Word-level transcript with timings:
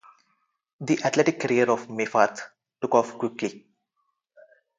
The 0.79 0.97
athletic 1.03 1.39
career 1.39 1.69
of 1.69 1.85
Meyfarth 1.87 2.41
took 2.81 2.95
off 2.95 3.19
quickly. 3.19 3.67